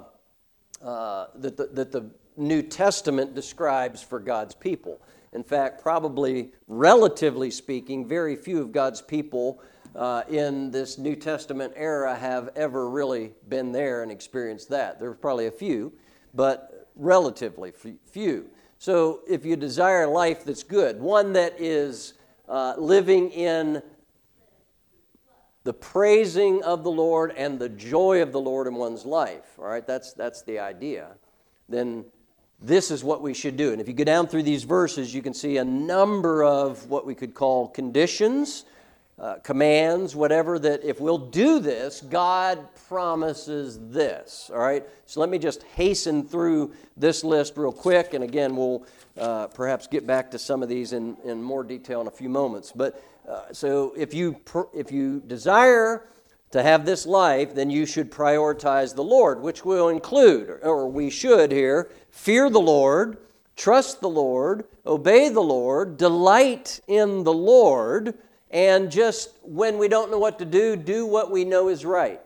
[0.82, 5.00] uh, that, the, that the New Testament describes for God's people.
[5.36, 9.62] In fact, probably relatively speaking, very few of God's people
[9.94, 14.98] uh, in this New Testament era have ever really been there and experienced that.
[14.98, 15.92] There's probably a few,
[16.32, 18.48] but relatively few.
[18.78, 22.14] So if you desire a life that's good, one that is
[22.48, 23.82] uh, living in
[25.64, 29.66] the praising of the Lord and the joy of the Lord in one's life, all
[29.66, 31.08] right, that's, that's the idea,
[31.68, 32.06] then
[32.60, 33.72] this is what we should do.
[33.72, 37.04] And if you go down through these verses, you can see a number of what
[37.04, 38.64] we could call conditions,
[39.18, 44.50] uh, commands, whatever, that if we'll do this, God promises this.
[44.52, 44.84] All right?
[45.06, 48.14] So let me just hasten through this list real quick.
[48.14, 48.86] And again, we'll
[49.18, 52.28] uh, perhaps get back to some of these in, in more detail in a few
[52.28, 52.72] moments.
[52.72, 54.40] But uh, so if you,
[54.74, 56.08] if you desire
[56.56, 61.10] to have this life, then you should prioritize the Lord, which will include, or we
[61.10, 63.18] should here, fear the Lord,
[63.56, 68.14] trust the Lord, obey the Lord, delight in the Lord,
[68.50, 72.22] and just when we don't know what to do, do what we know is right.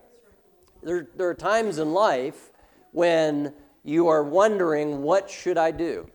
[0.80, 2.52] There, there are times in life
[2.92, 6.08] when you are wondering, what should I do?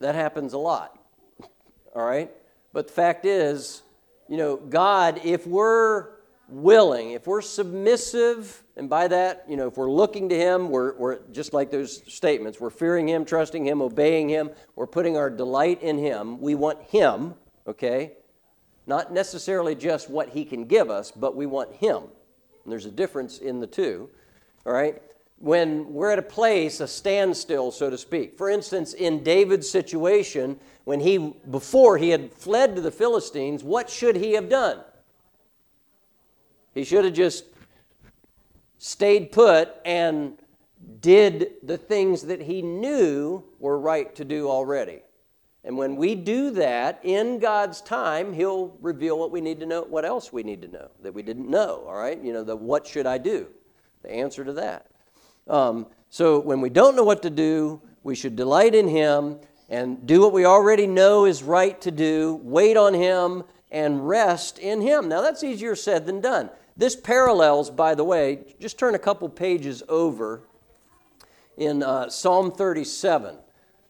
[0.00, 0.98] That happens a lot.
[1.94, 2.30] All right?
[2.74, 3.82] But the fact is,
[4.28, 6.08] you know, God, if we're
[6.48, 10.96] willing, if we're submissive, and by that, you know, if we're looking to Him, we're,
[10.96, 15.30] we're just like those statements, we're fearing Him, trusting Him, obeying Him, we're putting our
[15.30, 16.40] delight in Him.
[16.40, 17.34] We want Him,
[17.66, 18.12] okay?
[18.86, 22.02] Not necessarily just what He can give us, but we want Him.
[22.64, 24.10] And there's a difference in the two,
[24.64, 25.00] all right?
[25.38, 28.38] When we're at a place, a standstill, so to speak.
[28.38, 33.90] For instance, in David's situation, when he, before he had fled to the Philistines, what
[33.90, 34.80] should he have done?
[36.74, 37.44] He should have just
[38.78, 40.38] stayed put and
[41.00, 45.02] did the things that he knew were right to do already.
[45.64, 49.82] And when we do that in God's time, He'll reveal what we need to know,
[49.82, 52.22] what else we need to know that we didn't know, all right?
[52.22, 53.48] You know, the what should I do?
[54.02, 54.86] The answer to that.
[55.46, 60.06] Um, so when we don't know what to do, we should delight in Him and
[60.06, 64.80] do what we already know is right to do, wait on Him, and rest in
[64.80, 65.08] Him.
[65.08, 66.50] Now, that's easier said than done.
[66.76, 70.42] This parallels, by the way, just turn a couple pages over
[71.56, 73.36] in uh, Psalm 37.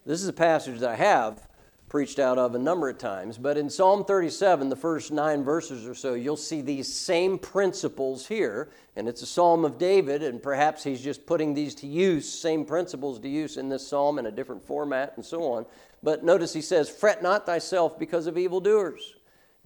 [0.04, 1.46] This is a passage that I have
[1.89, 5.87] preached out of a number of times, but in Psalm 37, the first nine verses
[5.87, 8.70] or so, you'll see these same principles here.
[8.97, 12.64] And it's a psalm of David, and perhaps he's just putting these to use, same
[12.64, 15.66] principles to use in this psalm in a different format and so on.
[16.03, 19.16] But notice he says, Fret not thyself because of evildoers,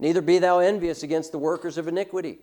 [0.01, 2.39] Neither be thou envious against the workers of iniquity,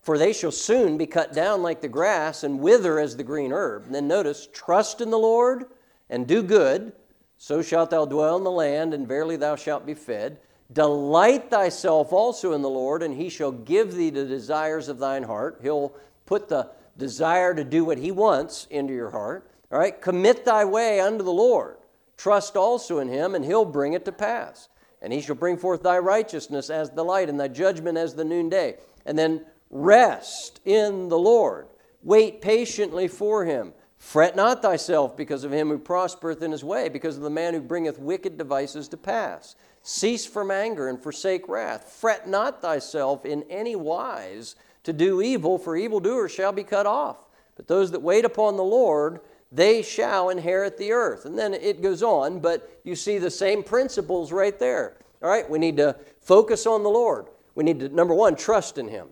[0.00, 3.52] for they shall soon be cut down like the grass and wither as the green
[3.52, 3.84] herb.
[3.84, 5.66] And then notice, trust in the Lord
[6.08, 6.94] and do good,
[7.36, 10.38] so shalt thou dwell in the land, and verily thou shalt be fed.
[10.72, 15.22] Delight thyself also in the Lord, and he shall give thee the desires of thine
[15.22, 15.58] heart.
[15.62, 15.94] He'll
[16.26, 19.50] put the desire to do what he wants into your heart.
[19.70, 21.76] All right, commit thy way unto the Lord.
[22.16, 24.68] Trust also in him, and he'll bring it to pass.
[25.02, 28.24] And he shall bring forth thy righteousness as the light, and thy judgment as the
[28.24, 28.76] noonday.
[29.04, 31.66] And then rest in the Lord.
[32.02, 33.74] Wait patiently for him.
[34.04, 37.54] Fret not thyself because of him who prospereth in his way, because of the man
[37.54, 39.56] who bringeth wicked devices to pass.
[39.82, 41.90] Cease from anger and forsake wrath.
[41.90, 47.16] Fret not thyself in any wise to do evil, for evildoers shall be cut off.
[47.56, 51.24] But those that wait upon the Lord, they shall inherit the earth.
[51.24, 54.98] And then it goes on, but you see the same principles right there.
[55.22, 57.26] All right, we need to focus on the Lord.
[57.54, 59.08] We need to, number one, trust in Him.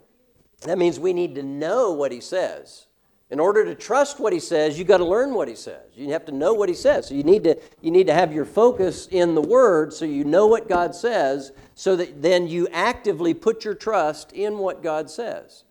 [0.61, 2.87] That means we need to know what He says.
[3.33, 5.81] In order to trust what he says, you got to learn what he says.
[5.97, 7.09] You have to know what he says.
[7.09, 10.23] So you need to you need to have your focus in the word so you
[10.23, 15.09] know what God says so that then you actively put your trust in what God
[15.09, 15.65] says.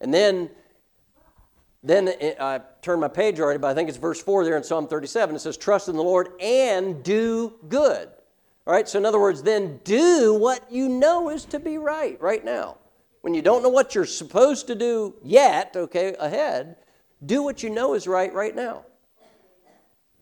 [0.00, 0.48] And then
[1.82, 4.62] then it, I turned my page already, but I think it's verse 4 there in
[4.62, 5.34] Psalm 37.
[5.34, 8.08] It says, Trust in the Lord and do good.
[8.64, 12.20] All right, so in other words, then do what you know is to be right
[12.20, 12.78] right now.
[13.22, 16.76] When you don't know what you're supposed to do yet, okay, ahead,
[17.24, 18.84] do what you know is right right now.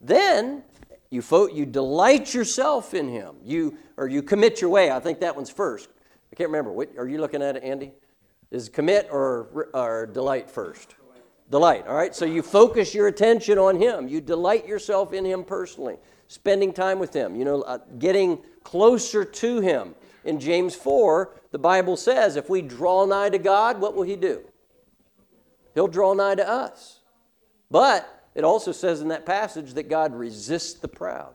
[0.00, 0.62] Then
[1.10, 3.36] you, fo- you delight yourself in Him.
[3.44, 4.90] You, or you commit your way.
[4.90, 5.88] I think that one's first.
[6.32, 6.72] I can't remember.
[6.72, 7.92] What, are you looking at it, Andy?
[8.50, 10.94] Is commit or, or delight first?
[11.50, 11.86] Delight.
[11.86, 12.14] All right.
[12.14, 14.08] So you focus your attention on Him.
[14.08, 15.96] You delight yourself in Him personally,
[16.28, 17.36] spending time with Him.
[17.36, 19.94] You know, uh, getting closer to Him.
[20.24, 24.16] In James 4, the Bible says, if we draw nigh to God, what will He
[24.16, 24.42] do?
[25.76, 27.00] He'll draw nigh to us.
[27.70, 31.34] But it also says in that passage that God resists the proud.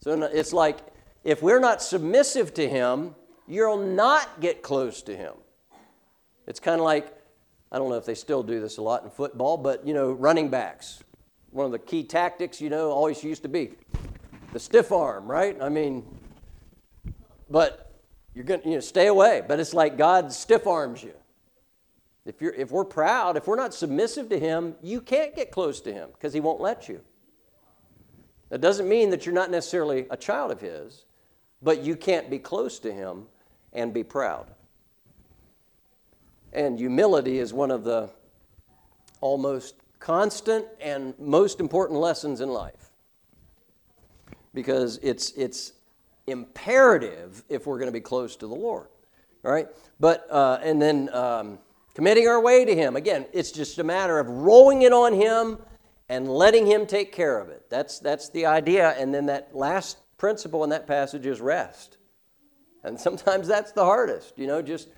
[0.00, 0.80] So it's like
[1.24, 3.14] if we're not submissive to Him,
[3.46, 5.32] you'll not get close to Him.
[6.46, 7.10] It's kind of like,
[7.72, 10.12] I don't know if they still do this a lot in football, but you know,
[10.12, 11.02] running backs.
[11.50, 13.70] One of the key tactics, you know, always used to be
[14.52, 15.56] the stiff arm, right?
[15.58, 16.04] I mean,
[17.48, 17.98] but
[18.34, 19.42] you're going to you know, stay away.
[19.48, 21.14] But it's like God stiff arms you.
[22.28, 25.80] If, you're, if we're proud, if we're not submissive to Him, you can't get close
[25.80, 27.00] to Him because He won't let you.
[28.50, 31.06] That doesn't mean that you're not necessarily a child of His,
[31.62, 33.26] but you can't be close to Him
[33.72, 34.50] and be proud.
[36.52, 38.10] And humility is one of the
[39.22, 42.90] almost constant and most important lessons in life
[44.52, 45.72] because it's, it's
[46.26, 48.88] imperative if we're going to be close to the Lord.
[49.44, 49.68] All right?
[49.98, 51.58] But, uh, and then, um,
[51.98, 52.94] committing our way to Him.
[52.94, 55.58] Again, it's just a matter of rolling it on Him
[56.08, 57.68] and letting Him take care of it.
[57.70, 58.90] That's, that's the idea.
[58.90, 61.98] And then that last principle in that passage is rest.
[62.84, 64.90] And sometimes that's the hardest, you know, just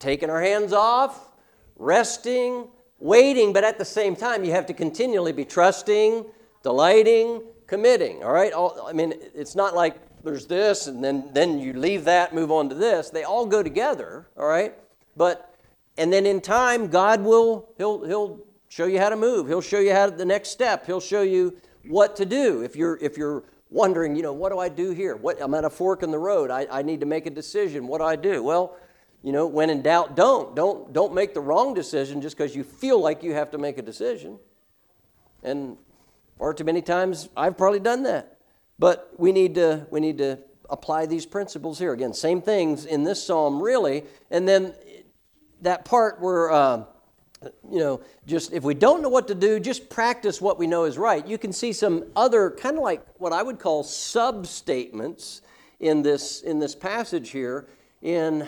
[0.00, 1.30] taking our hands off,
[1.76, 2.66] resting,
[2.98, 6.26] waiting, but at the same time, you have to continually be trusting,
[6.64, 8.24] delighting, committing.
[8.24, 8.52] All right?
[8.52, 12.50] All, I mean, it's not like there's this and then, then you leave that, move
[12.50, 13.10] on to this.
[13.10, 14.74] They all go together, all right?
[15.16, 15.53] But
[15.96, 19.46] and then in time, God will, he'll, he'll show you how to move.
[19.46, 20.86] He'll show you how to, the next step.
[20.86, 22.62] He'll show you what to do.
[22.62, 25.16] If you're, if you're wondering, you know, what do I do here?
[25.16, 26.50] What, I'm at a fork in the road.
[26.50, 27.86] I, I need to make a decision.
[27.86, 28.42] What do I do?
[28.42, 28.76] Well,
[29.22, 30.54] you know, when in doubt, don't.
[30.54, 33.78] Don't, don't make the wrong decision just because you feel like you have to make
[33.78, 34.38] a decision.
[35.42, 35.76] And
[36.38, 38.38] far too many times, I've probably done that.
[38.78, 41.92] But we need to, we need to apply these principles here.
[41.92, 44.04] Again, same things in this psalm, really.
[44.30, 44.74] And then
[45.64, 46.84] that part where, uh,
[47.70, 50.84] you know, just if we don't know what to do, just practice what we know
[50.84, 51.26] is right.
[51.26, 55.42] You can see some other kind of like what I would call sub statements
[55.80, 57.66] in this in this passage here
[58.00, 58.46] in.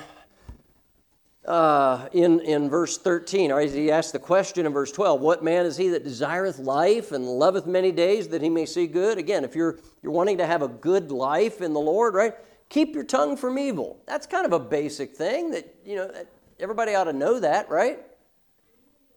[1.44, 5.64] Uh, in, in verse 13, or he asks the question in verse 12, What man
[5.64, 9.16] is he that desireth life and loveth many days that he may see good?
[9.16, 12.34] Again, if you're, you're wanting to have a good life in the Lord, right?
[12.68, 13.96] Keep your tongue from evil.
[14.06, 16.10] That's kind of a basic thing that, you know,
[16.58, 18.00] Everybody ought to know that, right?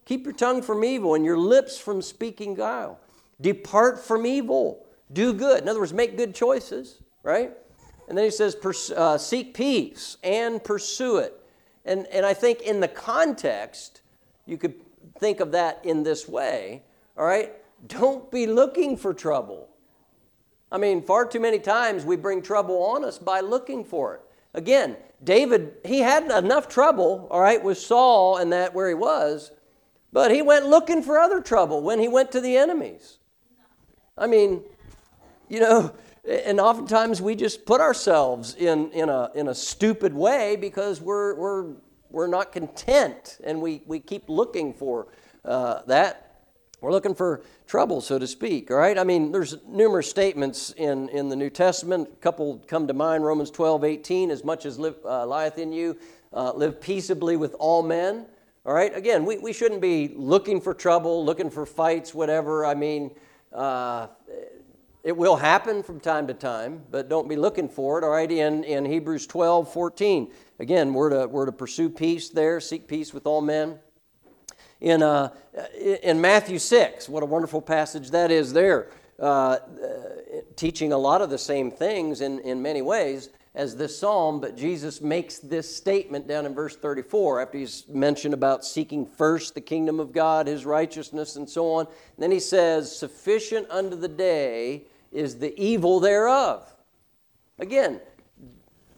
[0.04, 2.98] Keep your tongue from evil and your lips from speaking guile.
[3.40, 4.84] Depart from evil.
[5.12, 5.62] Do good.
[5.62, 7.52] In other words, make good choices, right?
[8.08, 8.56] And then he says,
[8.96, 11.40] uh, seek peace and pursue it.
[11.84, 14.02] And, and I think in the context,
[14.46, 14.74] you could
[15.18, 16.82] think of that in this way,
[17.16, 17.52] all right?
[17.86, 19.68] Don't be looking for trouble.
[20.72, 24.20] I mean, far too many times we bring trouble on us by looking for it.
[24.54, 29.52] Again, David, he had enough trouble, all right, with Saul and that where he was,
[30.12, 33.18] but he went looking for other trouble when he went to the enemies.
[34.16, 34.62] I mean,
[35.48, 35.94] you know,
[36.24, 41.34] and oftentimes we just put ourselves in, in, a, in a stupid way because we're,
[41.34, 41.74] we're,
[42.10, 45.08] we're not content and we, we keep looking for
[45.44, 46.29] uh, that.
[46.80, 48.98] We're looking for trouble, so to speak, all right?
[48.98, 52.08] I mean, there's numerous statements in, in the New Testament.
[52.10, 55.72] A couple come to mind Romans 12, 18, as much as live, uh, lieth in
[55.72, 55.98] you,
[56.32, 58.24] uh, live peaceably with all men.
[58.64, 62.64] All right, again, we, we shouldn't be looking for trouble, looking for fights, whatever.
[62.64, 63.10] I mean,
[63.52, 64.06] uh,
[65.04, 68.04] it will happen from time to time, but don't be looking for it.
[68.04, 72.58] All right, in, in Hebrews 12, 14, again, we're to, we're to pursue peace there,
[72.58, 73.78] seek peace with all men
[74.80, 75.30] in, uh,
[76.02, 77.08] in Matthew 6.
[77.08, 79.58] What a wonderful passage that is there, uh, uh,
[80.56, 84.56] teaching a lot of the same things in, in many ways as this psalm, but
[84.56, 89.60] Jesus makes this statement down in verse 34 after he's mentioned about seeking first the
[89.60, 91.86] kingdom of God, his righteousness, and so on.
[91.86, 96.64] And then he says, Sufficient unto the day is the evil thereof.
[97.58, 98.00] Again,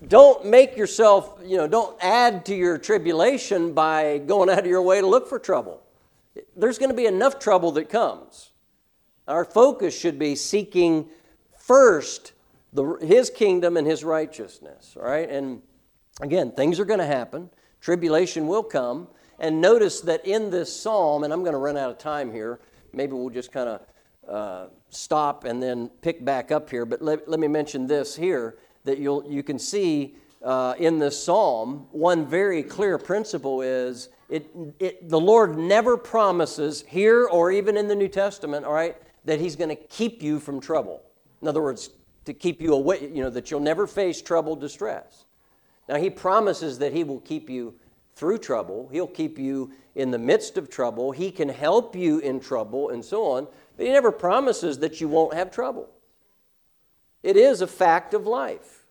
[0.08, 4.82] don't make yourself, you know, don't add to your tribulation by going out of your
[4.82, 5.82] way to look for trouble.
[6.56, 8.50] There's going to be enough trouble that comes.
[9.28, 11.08] Our focus should be seeking
[11.56, 12.32] first
[12.72, 15.28] the, his kingdom and his righteousness, all right?
[15.28, 15.62] And
[16.20, 17.50] again, things are going to happen,
[17.80, 19.08] tribulation will come.
[19.38, 22.60] And notice that in this psalm, and I'm going to run out of time here,
[22.92, 23.80] maybe we'll just kind of
[24.28, 28.56] uh, stop and then pick back up here, but let, let me mention this here
[28.84, 34.50] that you'll, you can see uh, in this psalm, one very clear principle is it,
[34.78, 39.38] it, the Lord never promises here or even in the New Testament, all right, that
[39.38, 41.02] He's going to keep you from trouble.
[41.42, 41.90] In other words,
[42.24, 45.26] to keep you away, you know, that you'll never face trouble, distress.
[45.88, 47.74] Now, He promises that He will keep you
[48.14, 52.40] through trouble, He'll keep you in the midst of trouble, He can help you in
[52.40, 55.88] trouble, and so on, but He never promises that you won't have trouble.
[57.22, 58.84] It is a fact of life.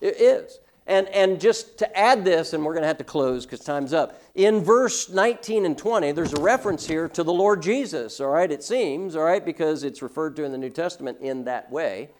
[0.00, 0.58] It is.
[0.88, 3.92] And, and just to add this, and we're going to have to close because time's
[3.92, 4.20] up.
[4.36, 8.50] In verse 19 and 20, there's a reference here to the Lord Jesus, all right?
[8.50, 12.10] It seems, all right, because it's referred to in the New Testament in that way,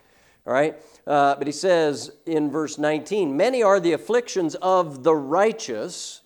[0.44, 0.76] all right?
[1.06, 6.22] Uh, but he says in verse 19, Many are the afflictions of the righteous,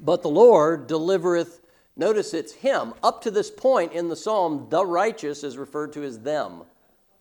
[0.00, 1.60] but the Lord delivereth,
[1.96, 2.94] notice it's him.
[3.00, 6.62] Up to this point in the psalm, the righteous is referred to as them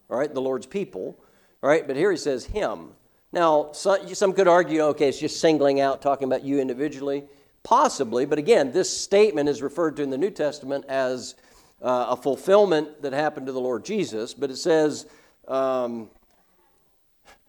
[0.09, 1.17] all right, the Lord's people,
[1.61, 2.91] all right, but here he says him.
[3.31, 7.25] Now, some could argue, okay, it's just singling out, talking about you individually.
[7.63, 11.35] Possibly, but again, this statement is referred to in the New Testament as
[11.81, 15.05] uh, a fulfillment that happened to the Lord Jesus, but it says,
[15.47, 16.09] um,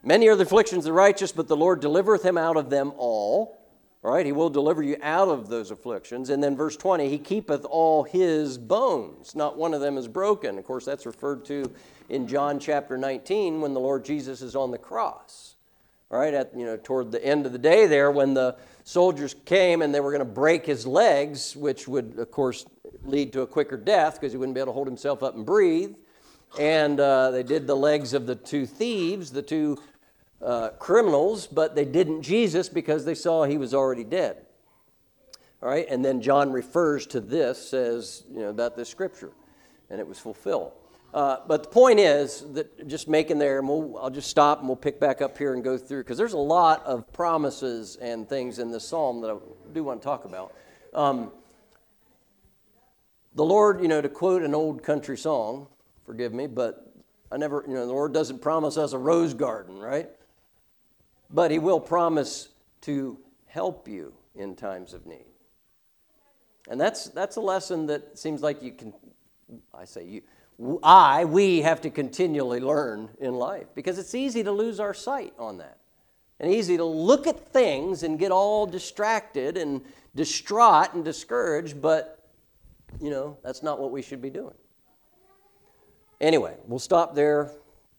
[0.03, 2.93] Many are the afflictions of the righteous, but the Lord delivereth him out of them
[2.97, 3.59] all.
[4.03, 6.31] All right, he will deliver you out of those afflictions.
[6.31, 9.35] And then verse 20, he keepeth all his bones.
[9.35, 10.57] Not one of them is broken.
[10.57, 11.71] Of course, that's referred to
[12.11, 15.55] in John chapter 19 when the Lord Jesus is on the cross.
[16.11, 19.81] Right, at, you know, toward the end of the day there when the soldiers came
[19.81, 22.67] and they were going to break his legs, which would, of course,
[23.05, 25.47] lead to a quicker death because he wouldn't be able to hold himself up and
[25.47, 25.95] breathe.
[26.59, 29.79] And uh, they did the legs of the two thieves, the two
[30.43, 34.47] uh, criminals, but they didn't Jesus because they saw he was already dead.
[35.63, 39.31] All right, and then John refers to this, says, you know, about this scripture,
[39.91, 40.73] and it was fulfilled.
[41.13, 44.69] Uh, but the point is that just making there, and we'll, I'll just stop and
[44.69, 48.29] we'll pick back up here and go through because there's a lot of promises and
[48.29, 49.37] things in this psalm that I
[49.73, 50.55] do want to talk about.
[50.95, 51.33] Um,
[53.35, 55.67] the Lord, you know, to quote an old country song,
[56.05, 56.93] forgive me, but
[57.33, 60.09] I never, you know, the Lord doesn't promise us a rose garden, right?
[61.29, 62.49] But He will promise
[62.83, 65.27] to help you in times of need.
[66.69, 68.93] And that's, that's a lesson that seems like you can,
[69.75, 70.23] I say you,
[70.83, 75.33] I, we have to continually learn in life because it's easy to lose our sight
[75.39, 75.79] on that.
[76.39, 79.83] And easy to look at things and get all distracted and
[80.15, 82.31] distraught and discouraged, but,
[83.01, 84.55] you know, that's not what we should be doing.
[86.21, 87.51] Anyway, we'll stop there.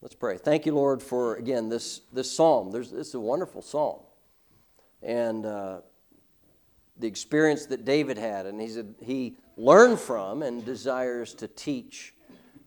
[0.02, 0.38] Let's pray.
[0.38, 2.72] Thank you, Lord, for, again, this, this psalm.
[2.72, 4.02] There's, this is a wonderful psalm.
[5.04, 5.82] And uh,
[6.98, 12.14] the experience that David had, and he's a, he learned from and desires to teach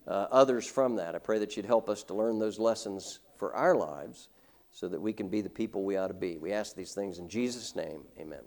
[0.07, 1.15] uh, others from that.
[1.15, 4.29] I pray that you'd help us to learn those lessons for our lives
[4.71, 6.37] so that we can be the people we ought to be.
[6.37, 8.03] We ask these things in Jesus' name.
[8.19, 8.41] Amen.